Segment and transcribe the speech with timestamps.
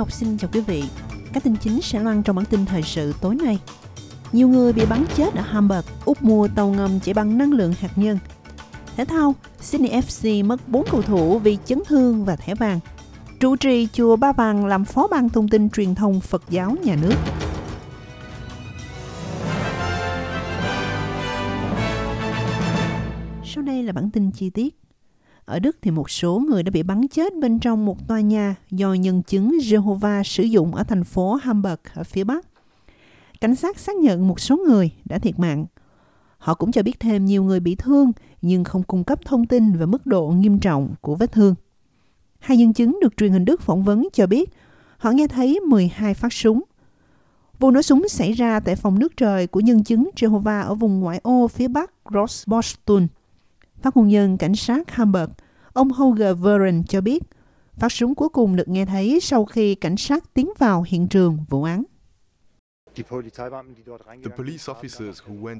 [0.00, 0.84] Ngọc xin chào quý vị.
[1.32, 3.58] Các tin chính sẽ loan trong bản tin thời sự tối nay.
[4.32, 7.72] Nhiều người bị bắn chết ở Hamburg, Úc mua tàu ngầm chạy bằng năng lượng
[7.80, 8.18] hạt nhân.
[8.96, 12.80] Thể thao, Sydney FC mất 4 cầu thủ vì chấn thương và thẻ vàng.
[13.40, 16.96] Trụ trì chùa Ba Vàng làm phó ban thông tin truyền thông Phật giáo nhà
[17.02, 17.16] nước.
[23.44, 24.74] Sau đây là bản tin chi tiết.
[25.50, 28.54] Ở Đức thì một số người đã bị bắn chết bên trong một tòa nhà
[28.70, 32.46] do nhân chứng Jehovah sử dụng ở thành phố Hamburg ở phía Bắc.
[33.40, 35.66] Cảnh sát xác nhận một số người đã thiệt mạng.
[36.38, 39.72] Họ cũng cho biết thêm nhiều người bị thương nhưng không cung cấp thông tin
[39.72, 41.54] về mức độ nghiêm trọng của vết thương.
[42.38, 44.50] Hai nhân chứng được truyền hình Đức phỏng vấn cho biết
[44.98, 46.62] họ nghe thấy 12 phát súng.
[47.58, 51.00] Vụ nổ súng xảy ra tại phòng nước trời của nhân chứng Jehovah ở vùng
[51.00, 53.06] ngoại ô phía bắc Grossboston.
[53.82, 55.30] Phát ngôn nhân cảnh sát Hamburg,
[55.72, 57.22] ông Holger Veren cho biết,
[57.76, 61.38] phát súng cuối cùng được nghe thấy sau khi cảnh sát tiến vào hiện trường
[61.48, 61.82] vụ án.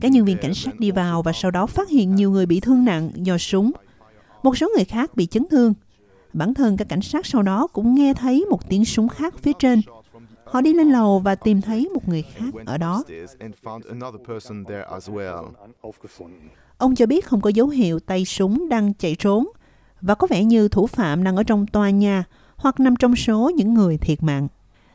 [0.00, 2.60] Các nhân viên cảnh sát đi vào và sau đó phát hiện nhiều người bị
[2.60, 3.72] thương nặng do súng.
[4.42, 5.74] Một số người khác bị chấn thương.
[6.32, 9.52] Bản thân các cảnh sát sau đó cũng nghe thấy một tiếng súng khác phía
[9.58, 9.80] trên.
[10.44, 13.04] Họ đi lên lầu và tìm thấy một người khác ở đó.
[16.78, 19.46] Ông cho biết không có dấu hiệu tay súng đang chạy trốn
[20.00, 22.24] và có vẻ như thủ phạm đang ở trong tòa nhà
[22.56, 24.48] hoặc nằm trong số những người thiệt mạng.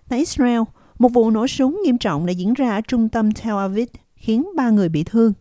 [0.09, 0.62] Tại Israel,
[1.00, 4.47] một vụ nổ súng nghiêm trọng đã diễn ra ở trung tâm Tel Aviv khiến
[4.56, 5.34] ba người bị thương.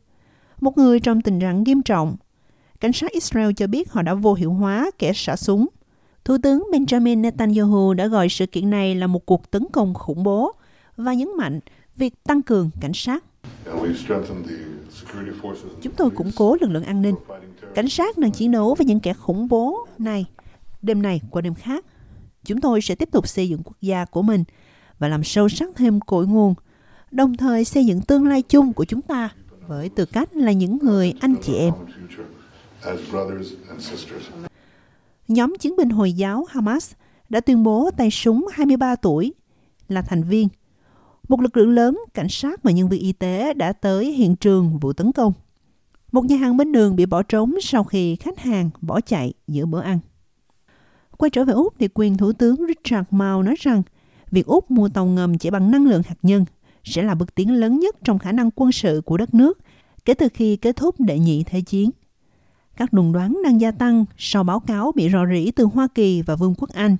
[0.61, 2.17] Một người trong tình trạng nghiêm trọng.
[2.81, 5.67] Cảnh sát Israel cho biết họ đã vô hiệu hóa kẻ xả súng.
[6.25, 10.23] Thủ tướng Benjamin Netanyahu đã gọi sự kiện này là một cuộc tấn công khủng
[10.23, 10.53] bố
[10.97, 11.61] và nhấn mạnh
[11.97, 13.25] việc tăng cường cảnh sát.
[15.83, 17.15] Chúng tôi củng cố lực lượng an ninh.
[17.75, 20.27] Cảnh sát đang chiến đấu với những kẻ khủng bố này,
[20.83, 21.85] đêm này qua đêm khác.
[22.45, 24.45] Chúng tôi sẽ tiếp tục xây dựng quốc gia của mình
[24.99, 26.55] và làm sâu sắc thêm cội nguồn,
[27.11, 29.31] đồng thời xây dựng tương lai chung của chúng ta
[29.67, 31.73] với tư cách là những người anh chị em.
[35.29, 36.93] Nhóm chiến binh Hồi giáo Hamas
[37.29, 39.35] đã tuyên bố tay súng 23 tuổi
[39.89, 40.49] là thành viên
[41.29, 44.79] một lực lượng lớn, cảnh sát và nhân viên y tế đã tới hiện trường
[44.79, 45.33] vụ tấn công.
[46.13, 49.67] Một nhà hàng bên đường bị bỏ trống sau khi khách hàng bỏ chạy giữa
[49.67, 49.99] bữa ăn.
[51.19, 53.83] Quay trở về Úc thì quyền Thủ tướng Richard Mao nói rằng
[54.31, 56.45] việc Úc mua tàu ngầm chạy bằng năng lượng hạt nhân
[56.85, 59.59] sẽ là bước tiến lớn nhất trong khả năng quân sự của đất nước
[60.05, 61.91] kể từ khi kết thúc đệ nhị thế chiến.
[62.77, 66.23] Các đồn đoán đang gia tăng sau báo cáo bị rò rỉ từ Hoa Kỳ
[66.23, 66.97] và Vương quốc Anh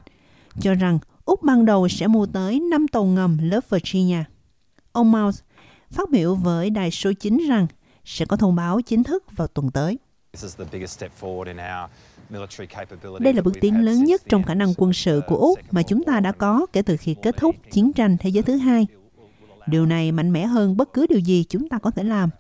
[0.61, 4.25] cho rằng Úc ban đầu sẽ mua tới 5 tàu ngầm lớp Virginia.
[4.93, 5.45] Ông Mouse
[5.91, 7.67] phát biểu với đài số 9 rằng
[8.05, 9.99] sẽ có thông báo chính thức vào tuần tới.
[13.21, 16.05] Đây là bước tiến lớn nhất trong khả năng quân sự của Úc mà chúng
[16.05, 18.87] ta đã có kể từ khi kết thúc chiến tranh thế giới thứ hai.
[19.67, 22.31] Điều này mạnh mẽ hơn bất cứ điều gì chúng ta có thể làm.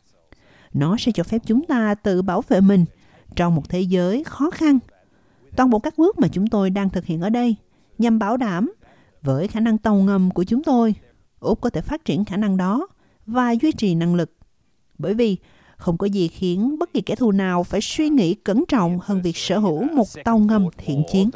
[0.72, 2.84] Nó sẽ cho phép chúng ta tự bảo vệ mình
[3.36, 4.78] trong một thế giới khó khăn.
[5.56, 7.56] Toàn bộ các bước mà chúng tôi đang thực hiện ở đây
[7.98, 8.72] nhằm bảo đảm
[9.22, 10.94] với khả năng tàu ngầm của chúng tôi,
[11.40, 12.86] Úc có thể phát triển khả năng đó
[13.26, 14.32] và duy trì năng lực.
[14.98, 15.36] Bởi vì
[15.76, 19.22] không có gì khiến bất kỳ kẻ thù nào phải suy nghĩ cẩn trọng hơn
[19.22, 21.30] việc sở hữu một tàu ngầm thiện chiến.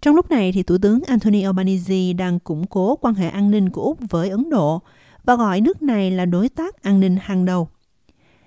[0.00, 3.70] Trong lúc này, thì Thủ tướng Anthony Albanese đang củng cố quan hệ an ninh
[3.70, 4.82] của Úc với Ấn Độ
[5.24, 7.68] và gọi nước này là đối tác an ninh hàng đầu.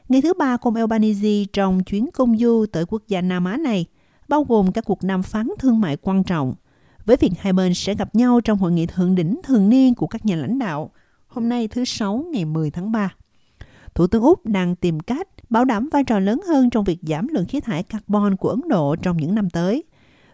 [0.10, 3.86] Ngày thứ ba ông Albanese trong chuyến công du tới quốc gia Nam Á này–
[4.31, 6.53] bao gồm các cuộc đàm phán thương mại quan trọng,
[7.06, 10.08] với việc hai bên sẽ gặp nhau trong hội nghị thượng đỉnh thường niên của
[10.08, 10.92] các nhà lãnh đạo
[11.28, 13.14] hôm nay thứ Sáu ngày 10 tháng 3.
[13.94, 17.28] Thủ tướng Úc đang tìm cách bảo đảm vai trò lớn hơn trong việc giảm
[17.28, 19.84] lượng khí thải carbon của Ấn Độ trong những năm tới,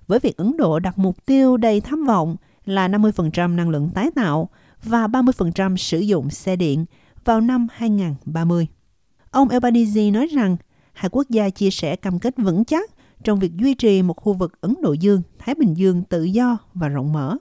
[0.07, 4.12] với việc Ấn Độ đặt mục tiêu đầy tham vọng là 50% năng lượng tái
[4.16, 4.50] tạo
[4.83, 6.86] và 30% sử dụng xe điện
[7.25, 8.68] vào năm 2030.
[9.31, 10.57] Ông Albanese nói rằng
[10.94, 14.34] hai quốc gia chia sẻ cam kết vững chắc trong việc duy trì một khu
[14.34, 17.38] vực Ấn Độ Dương, Thái Bình Dương tự do và rộng mở.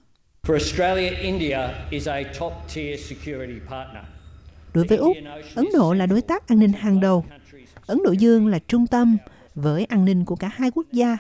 [4.75, 5.17] Đối với Úc,
[5.55, 7.25] Ấn Độ là đối tác an ninh hàng đầu.
[7.87, 9.17] Ấn Độ Dương là trung tâm
[9.55, 11.19] với an ninh của cả hai quốc gia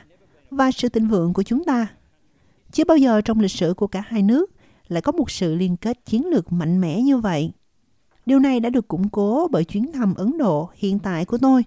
[0.50, 1.86] và sự thịnh vượng của chúng ta.
[2.72, 4.50] Chưa bao giờ trong lịch sử của cả hai nước
[4.88, 7.52] lại có một sự liên kết chiến lược mạnh mẽ như vậy.
[8.26, 11.62] Điều này đã được củng cố bởi chuyến thăm Ấn Độ hiện tại của tôi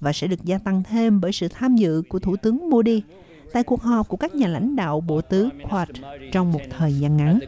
[0.00, 3.02] và sẽ được gia tăng thêm bởi sự tham dự của Thủ tướng Modi
[3.52, 5.88] tại cuộc họp của các nhà lãnh đạo bộ tứ Quad
[6.32, 7.38] trong một thời gian ngắn.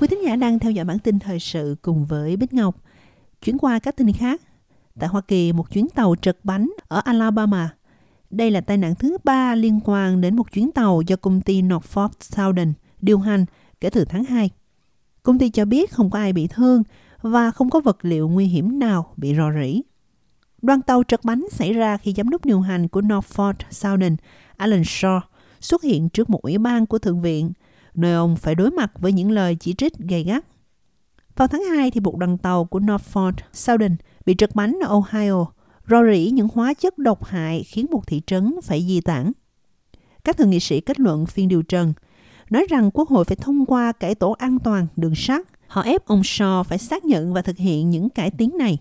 [0.00, 2.76] Quý thính giả đang theo dõi bản tin thời sự cùng với Bích Ngọc.
[3.44, 4.42] Chuyển qua các tin khác.
[5.00, 7.70] Tại Hoa Kỳ, một chuyến tàu trật bánh ở Alabama.
[8.30, 11.62] Đây là tai nạn thứ ba liên quan đến một chuyến tàu do công ty
[11.62, 13.44] Norfolk Southern điều hành
[13.80, 14.50] kể từ tháng 2.
[15.26, 16.82] Công ty cho biết không có ai bị thương
[17.22, 19.82] và không có vật liệu nguy hiểm nào bị rò rỉ.
[20.62, 24.16] Đoàn tàu trật bánh xảy ra khi giám đốc điều hành của Norfolk Southern,
[24.56, 25.20] Alan Shaw,
[25.60, 27.52] xuất hiện trước một ủy ban của Thượng viện,
[27.94, 30.44] nơi ông phải đối mặt với những lời chỉ trích gay gắt.
[31.36, 33.96] Vào tháng 2, thì một đoàn tàu của Norfolk Southern
[34.26, 35.46] bị trật bánh ở Ohio,
[35.88, 39.32] rò rỉ những hóa chất độc hại khiến một thị trấn phải di tản.
[40.24, 41.92] Các thượng nghị sĩ kết luận phiên điều trần,
[42.50, 45.46] nói rằng Quốc hội phải thông qua cải tổ an toàn đường sắt.
[45.66, 48.78] Họ ép ông Shaw phải xác nhận và thực hiện những cải tiến này.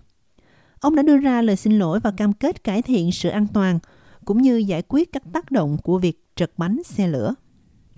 [0.79, 3.79] Ông đã đưa ra lời xin lỗi và cam kết cải thiện sự an toàn,
[4.25, 7.33] cũng như giải quyết các tác động của việc trật bánh xe lửa.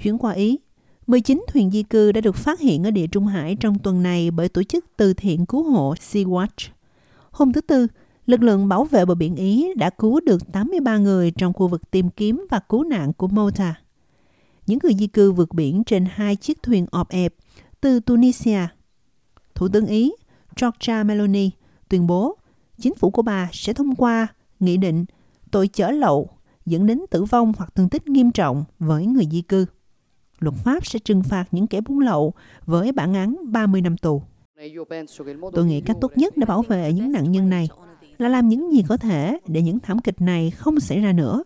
[0.04, 0.60] Chuyển qua Ý,
[1.08, 4.32] 19 thuyền di cư đã được phát hiện ở địa Trung Hải trong tuần này
[4.32, 6.70] bởi tổ chức từ thiện cứu hộ Sea-Watch.
[7.32, 7.88] Hôm thứ Tư,
[8.26, 11.92] lực lượng bảo vệ bờ biển Ý đã cứu được 83 người trong khu vực
[11.92, 13.76] tìm kiếm và cứu nạn của Malta.
[14.68, 17.34] Những người di cư vượt biển trên hai chiếc thuyền ọp ẹp
[17.82, 18.60] từ Tunisia.
[19.56, 20.12] Thủ tướng Ý
[20.60, 21.50] Giorgia Meloni
[21.90, 22.38] tuyên bố
[22.78, 24.28] chính phủ của bà sẽ thông qua
[24.60, 25.06] nghị định
[25.52, 26.30] tội chở lậu,
[26.66, 29.66] dẫn đến tử vong hoặc thương tích nghiêm trọng với người di cư.
[30.40, 32.34] Luật pháp sẽ trừng phạt những kẻ buôn lậu
[32.66, 34.22] với bản án 30 năm tù.
[35.54, 37.70] Tôi nghĩ cách tốt nhất để bảo vệ những nạn nhân này
[38.18, 41.44] là làm những gì có thể để những thảm kịch này không xảy ra nữa.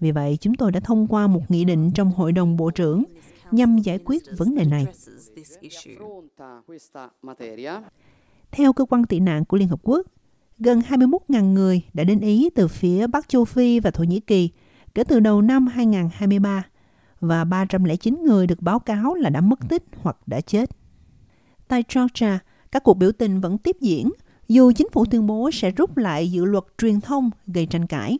[0.00, 3.04] Vì vậy, chúng tôi đã thông qua một nghị định trong Hội đồng Bộ trưởng
[3.50, 4.86] nhằm giải quyết vấn đề này.
[8.50, 10.06] Theo cơ quan tị nạn của Liên Hợp Quốc,
[10.58, 14.50] gần 21.000 người đã đến Ý từ phía Bắc châu Phi và Thổ Nhĩ Kỳ
[14.94, 16.64] kể từ đầu năm 2023
[17.20, 20.70] và 309 người được báo cáo là đã mất tích hoặc đã chết.
[21.68, 22.38] Tại Georgia,
[22.72, 24.10] các cuộc biểu tình vẫn tiếp diễn
[24.48, 28.18] dù chính phủ tuyên bố sẽ rút lại dự luật truyền thông gây tranh cãi.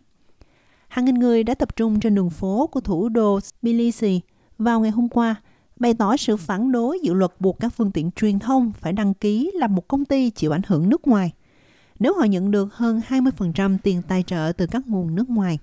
[0.96, 4.20] Hàng nghìn người đã tập trung trên đường phố của thủ đô Tbilisi
[4.58, 5.34] vào ngày hôm qua,
[5.76, 9.14] bày tỏ sự phản đối dự luật buộc các phương tiện truyền thông phải đăng
[9.14, 11.32] ký làm một công ty chịu ảnh hưởng nước ngoài
[11.98, 15.58] nếu họ nhận được hơn 20% tiền tài trợ từ các nguồn nước ngoài.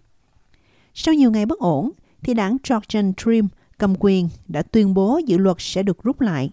[0.94, 1.92] Sau nhiều ngày bất ổn,
[2.24, 3.48] thì đảng Georgian Dream
[3.78, 6.50] cầm quyền đã tuyên bố dự luật sẽ được rút lại.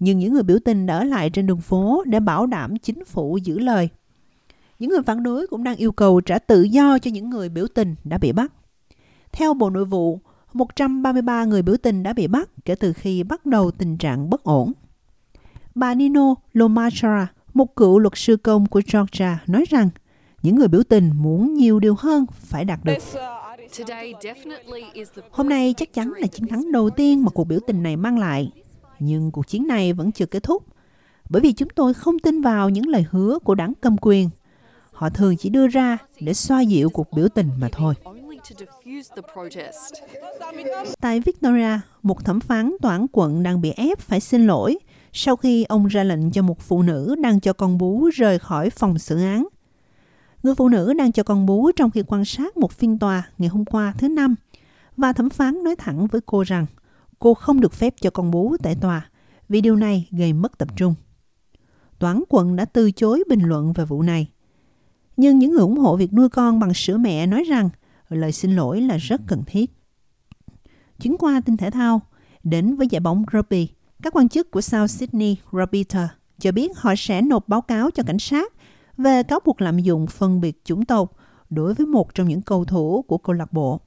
[0.00, 3.04] Nhưng những người biểu tình đã ở lại trên đường phố để bảo đảm chính
[3.04, 3.88] phủ giữ lời.
[4.80, 7.66] Những người phản đối cũng đang yêu cầu trả tự do cho những người biểu
[7.74, 8.52] tình đã bị bắt.
[9.32, 10.20] Theo Bộ Nội vụ,
[10.52, 14.44] 133 người biểu tình đã bị bắt kể từ khi bắt đầu tình trạng bất
[14.44, 14.72] ổn.
[15.74, 19.88] Bà Nino Lomachara, một cựu luật sư công của Georgia, nói rằng
[20.42, 22.98] những người biểu tình muốn nhiều điều hơn phải đạt được.
[25.30, 28.18] Hôm nay chắc chắn là chiến thắng đầu tiên mà cuộc biểu tình này mang
[28.18, 28.52] lại.
[28.98, 30.64] Nhưng cuộc chiến này vẫn chưa kết thúc.
[31.30, 34.30] Bởi vì chúng tôi không tin vào những lời hứa của đảng cầm quyền.
[35.00, 37.94] Họ thường chỉ đưa ra để xoa dịu cuộc biểu tình mà thôi.
[41.00, 44.78] Tại Victoria, một thẩm phán tòa án quận đang bị ép phải xin lỗi
[45.12, 48.70] sau khi ông ra lệnh cho một phụ nữ đang cho con bú rời khỏi
[48.70, 49.48] phòng xử án.
[50.42, 53.48] Người phụ nữ đang cho con bú trong khi quan sát một phiên tòa ngày
[53.48, 54.34] hôm qua thứ Năm
[54.96, 56.66] và thẩm phán nói thẳng với cô rằng
[57.18, 59.10] cô không được phép cho con bú tại tòa
[59.48, 60.94] vì điều này gây mất tập trung.
[61.98, 64.28] Toán quận đã từ chối bình luận về vụ này.
[65.20, 67.68] Nhưng những người ủng hộ việc nuôi con bằng sữa mẹ nói rằng
[68.08, 69.70] lời xin lỗi là rất cần thiết.
[71.00, 72.00] Chuyến qua tin thể thao,
[72.44, 73.68] đến với giải bóng rugby,
[74.02, 75.84] các quan chức của South Sydney Rugby
[76.38, 78.52] cho biết họ sẽ nộp báo cáo cho cảnh sát
[78.96, 81.16] về cáo buộc lạm dụng phân biệt chủng tộc
[81.50, 83.80] đối với một trong những cầu thủ của câu lạc bộ.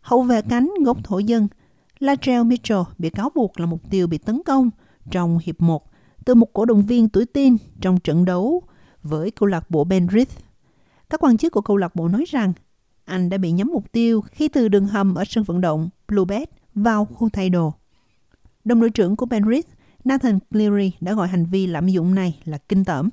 [0.00, 1.48] Hậu vệ cánh gốc thổ dân
[1.98, 4.70] Latrell Mitchell bị cáo buộc là mục tiêu bị tấn công
[5.10, 5.90] trong hiệp 1
[6.24, 8.62] từ một cổ động viên tuổi tin trong trận đấu
[9.02, 10.45] với câu lạc bộ Penrith.
[11.16, 12.52] Các quan chức của câu lạc bộ nói rằng
[13.04, 16.50] anh đã bị nhắm mục tiêu khi từ đường hầm ở sân vận động Bluebet
[16.74, 17.74] vào khu thay đồ.
[18.64, 19.68] Đồng đội trưởng của Penrith,
[20.04, 23.08] Nathan Cleary đã gọi hành vi lạm dụng này là kinh tởm.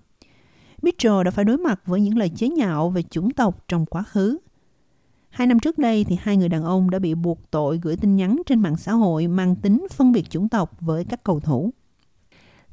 [0.81, 4.03] Mitchell đã phải đối mặt với những lời chế nhạo về chủng tộc trong quá
[4.03, 4.37] khứ.
[5.29, 8.15] Hai năm trước đây thì hai người đàn ông đã bị buộc tội gửi tin
[8.15, 11.69] nhắn trên mạng xã hội mang tính phân biệt chủng tộc với các cầu thủ.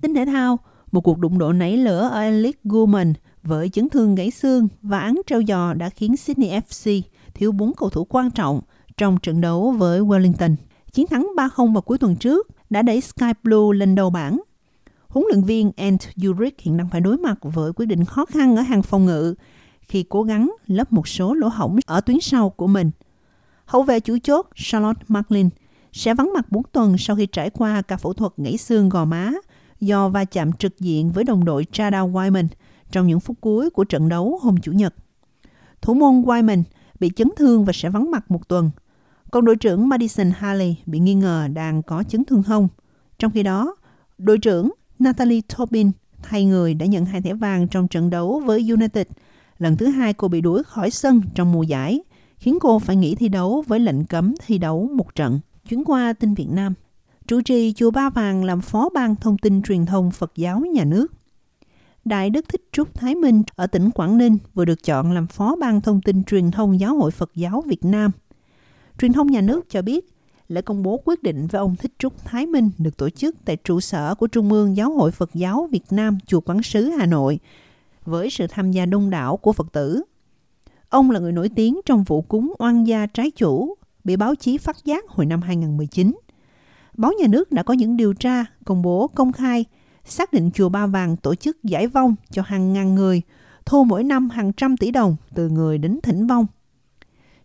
[0.00, 0.58] Tính thể thao,
[0.92, 4.99] một cuộc đụng độ nảy lửa ở Elite Guman với chấn thương gãy xương và
[4.99, 7.02] án treo giò đã khiến Sydney FC
[7.35, 8.61] thiếu bốn cầu thủ quan trọng
[8.97, 10.56] trong trận đấu với Wellington.
[10.92, 14.40] Chiến thắng 3-0 vào cuối tuần trước đã đẩy Sky Blue lên đầu bảng
[15.11, 18.56] huấn luyện viên Ant Juric hiện đang phải đối mặt với quyết định khó khăn
[18.56, 19.35] ở hàng phòng ngự
[19.80, 22.90] khi cố gắng lấp một số lỗ hổng ở tuyến sau của mình.
[23.64, 25.49] Hậu vệ chủ chốt Charlotte Marlin
[25.92, 29.04] sẽ vắng mặt 4 tuần sau khi trải qua ca phẫu thuật gãy xương gò
[29.04, 29.30] má
[29.80, 32.47] do va chạm trực diện với đồng đội Chada Wyman
[32.92, 34.94] trong những phút cuối của trận đấu hôm Chủ nhật.
[35.82, 36.62] Thủ môn Wyman
[37.00, 38.70] bị chấn thương và sẽ vắng mặt một tuần.
[39.30, 42.68] Còn đội trưởng Madison Haley bị nghi ngờ đang có chấn thương hông.
[43.18, 43.76] Trong khi đó,
[44.18, 45.90] đội trưởng Natalie Tobin
[46.23, 49.06] thay người đã nhận hai thẻ vàng trong trận đấu với United.
[49.59, 52.00] Lần thứ hai cô bị đuổi khỏi sân trong mùa giải,
[52.37, 55.40] khiến cô phải nghỉ thi đấu với lệnh cấm thi đấu một trận.
[55.68, 56.75] Chuyến qua tin Việt Nam.
[57.26, 60.85] Chủ trì chùa Ba Vàng làm phó ban thông tin truyền thông Phật giáo nhà
[60.85, 61.06] nước.
[62.04, 65.57] Đại Đức Thích Trúc Thái Minh ở tỉnh Quảng Ninh vừa được chọn làm phó
[65.57, 68.11] ban thông tin truyền thông Giáo hội Phật giáo Việt Nam.
[68.99, 70.12] Truyền thông nhà nước cho biết,
[70.49, 73.57] lễ công bố quyết định với ông Thích Trúc Thái Minh được tổ chức tại
[73.57, 77.07] trụ sở của Trung ương Giáo hội Phật giáo Việt Nam chùa Quán Sứ Hà
[77.07, 77.38] Nội
[78.04, 80.02] với sự tham gia đông đảo của Phật tử.
[80.88, 84.59] Ông là người nổi tiếng trong vụ cúng oan gia trái chủ bị báo chí
[84.59, 86.12] phát giác hồi năm 2019.
[86.97, 89.64] Báo nhà nước đã có những điều tra, công bố công khai,
[90.04, 93.23] xác định chùa Ba Vàng tổ chức giải vong cho hàng ngàn người,
[93.66, 96.47] thu mỗi năm hàng trăm tỷ đồng từ người đến thỉnh vong.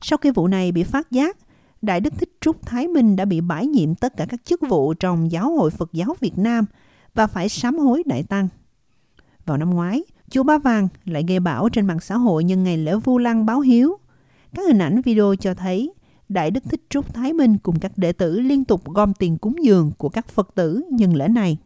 [0.02, 1.38] Sau khi vụ này bị phát giác,
[1.82, 4.94] Đại Đức Thích Trúc Thái Minh đã bị bãi nhiệm tất cả các chức vụ
[4.94, 6.66] trong Giáo hội Phật giáo Việt Nam
[7.14, 8.48] và phải sám hối đại tăng.
[9.46, 12.78] Vào năm ngoái, chùa Ba Vàng lại gây bão trên mạng xã hội nhân ngày
[12.78, 13.98] lễ Vu Lăng báo hiếu.
[14.54, 15.94] Các hình ảnh video cho thấy
[16.30, 19.56] Đại Đức Thích Trúc Thái Minh cùng các đệ tử liên tục gom tiền cúng
[19.64, 21.58] dường của các Phật tử nhân lễ này.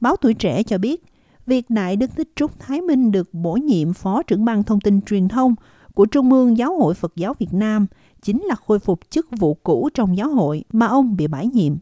[0.00, 1.04] Báo Tuổi Trẻ cho biết,
[1.46, 5.00] việc Đại Đức Thích Trúc Thái Minh được bổ nhiệm Phó trưởng ban thông tin
[5.02, 5.54] truyền thông
[5.94, 7.86] của Trung ương Giáo hội Phật giáo Việt Nam
[8.22, 11.76] chính là khôi phục chức vụ cũ trong giáo hội mà ông bị bãi nhiệm.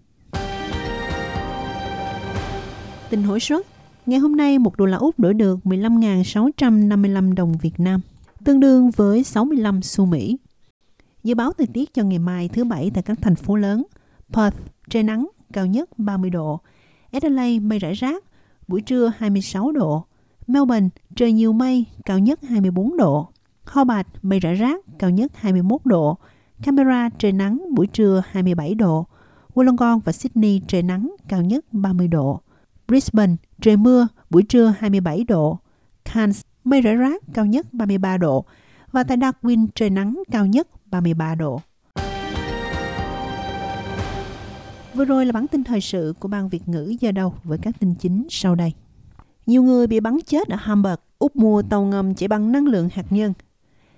[3.10, 3.66] Tình hối suất
[4.06, 8.00] Ngày hôm nay, một đô la Úc đổi được 15.655 đồng Việt Nam,
[8.44, 10.36] tương đương với 65 xu Mỹ.
[11.22, 13.82] Dự báo thời tiết cho ngày mai thứ Bảy tại các thành phố lớn.
[14.32, 14.56] Perth,
[14.90, 16.60] trời nắng, cao nhất 30 độ.
[17.16, 18.24] Adelaide, mây rải rác,
[18.68, 20.04] buổi trưa 26 độ.
[20.46, 23.28] Melbourne, trời nhiều mây, cao nhất 24 độ.
[23.64, 26.18] Hobart, mây rải rác, cao nhất 21 độ.
[26.62, 29.06] Canberra, trời nắng, buổi trưa 27 độ.
[29.54, 32.40] Wollongong và Sydney, trời nắng, cao nhất 30 độ.
[32.88, 35.58] Brisbane, trời mưa, buổi trưa 27 độ.
[36.04, 38.44] Cairns, mây rải rác, cao nhất 33 độ.
[38.92, 41.60] Và tại Darwin, trời nắng, cao nhất 33 độ.
[44.96, 47.74] Vừa rồi là bản tin thời sự của Ban Việt ngữ giờ đầu với các
[47.80, 48.72] tin chính sau đây.
[49.46, 52.88] Nhiều người bị bắn chết ở Hamburg, Úc mua tàu ngầm chạy bằng năng lượng
[52.92, 53.32] hạt nhân.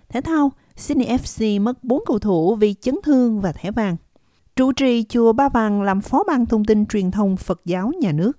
[0.09, 3.97] Thể thao, Sydney FC mất 4 cầu thủ vì chấn thương và thẻ vàng.
[4.57, 8.13] Trụ trì chùa Ba Vàng làm phó ban thông tin truyền thông Phật giáo nhà
[8.13, 8.39] nước.